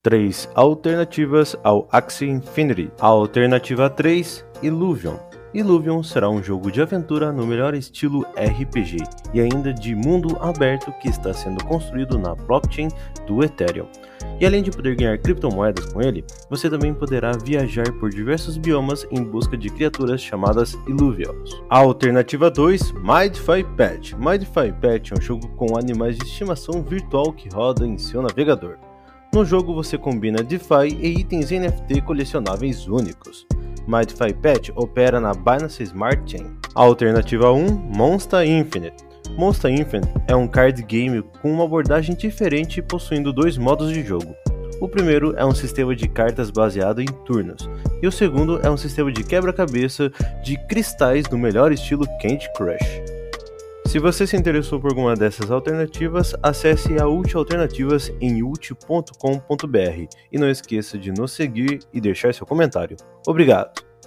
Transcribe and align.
Três 0.00 0.48
alternativas 0.54 1.56
ao 1.64 1.88
Axie 1.90 2.30
Infinity. 2.30 2.88
A 3.00 3.08
alternativa 3.08 3.90
3, 3.90 4.44
Illuvion. 4.62 5.16
Illuvion 5.52 6.04
será 6.04 6.30
um 6.30 6.40
jogo 6.40 6.70
de 6.70 6.80
aventura 6.80 7.32
no 7.32 7.44
melhor 7.44 7.74
estilo 7.74 8.22
RPG 8.36 8.98
e 9.34 9.40
ainda 9.40 9.74
de 9.74 9.96
mundo 9.96 10.38
aberto 10.40 10.92
que 11.00 11.08
está 11.08 11.34
sendo 11.34 11.64
construído 11.64 12.16
na 12.16 12.36
blockchain 12.36 12.86
do 13.26 13.42
Ethereum. 13.42 13.88
E 14.40 14.46
além 14.46 14.62
de 14.62 14.70
poder 14.70 14.94
ganhar 14.94 15.18
criptomoedas 15.18 15.92
com 15.92 16.00
ele, 16.00 16.24
você 16.48 16.70
também 16.70 16.94
poderá 16.94 17.32
viajar 17.32 17.90
por 17.98 18.10
diversos 18.10 18.56
biomas 18.56 19.04
em 19.10 19.24
busca 19.24 19.56
de 19.56 19.68
criaturas 19.68 20.20
chamadas 20.20 20.74
Illuvials. 20.86 21.60
A 21.68 21.78
alternativa 21.78 22.48
2, 22.48 22.92
Mindfy 22.92 23.64
Pet. 23.76 24.14
Mindfy 24.14 24.72
Pet 24.80 25.12
é 25.12 25.16
um 25.18 25.20
jogo 25.20 25.48
com 25.56 25.76
animais 25.76 26.16
de 26.16 26.24
estimação 26.24 26.84
virtual 26.84 27.32
que 27.32 27.48
roda 27.48 27.84
em 27.84 27.98
seu 27.98 28.22
navegador. 28.22 28.78
No 29.32 29.44
jogo 29.44 29.74
você 29.74 29.98
combina 29.98 30.42
DeFi 30.42 30.96
e 31.00 31.20
itens 31.20 31.50
NFT 31.50 32.00
colecionáveis 32.00 32.88
únicos. 32.88 33.46
Mindfy 33.86 34.32
Pet 34.32 34.72
opera 34.74 35.20
na 35.20 35.32
Binance 35.32 35.82
Smart 35.82 36.22
Chain. 36.30 36.56
Alternativa 36.74 37.52
1, 37.52 37.66
Monster 37.70 38.42
Infinite. 38.42 38.96
Monster 39.36 39.70
Infinite 39.70 40.12
é 40.26 40.34
um 40.34 40.48
card 40.48 40.82
game 40.82 41.22
com 41.42 41.52
uma 41.52 41.64
abordagem 41.64 42.16
diferente 42.16 42.80
possuindo 42.80 43.32
dois 43.32 43.58
modos 43.58 43.92
de 43.92 44.02
jogo. 44.02 44.34
O 44.80 44.88
primeiro 44.88 45.34
é 45.36 45.44
um 45.44 45.54
sistema 45.54 45.94
de 45.94 46.08
cartas 46.08 46.50
baseado 46.50 47.00
em 47.00 47.06
turnos, 47.26 47.68
e 48.00 48.06
o 48.06 48.12
segundo 48.12 48.60
é 48.64 48.70
um 48.70 48.76
sistema 48.76 49.10
de 49.10 49.24
quebra-cabeça 49.24 50.10
de 50.42 50.56
cristais 50.68 51.28
no 51.30 51.36
melhor 51.36 51.72
estilo 51.72 52.06
Candy 52.22 52.48
Crush. 52.56 53.07
Se 53.88 53.98
você 53.98 54.26
se 54.26 54.36
interessou 54.36 54.78
por 54.78 54.90
alguma 54.90 55.14
dessas 55.14 55.50
alternativas, 55.50 56.34
acesse 56.42 57.00
a 57.00 57.08
Ult 57.08 57.34
Alternativas 57.34 58.12
em 58.20 58.42
ult.com.br 58.42 60.06
e 60.30 60.38
não 60.38 60.50
esqueça 60.50 60.98
de 60.98 61.10
nos 61.10 61.32
seguir 61.32 61.78
e 61.90 61.98
deixar 61.98 62.34
seu 62.34 62.46
comentário. 62.46 62.98
Obrigado! 63.26 63.87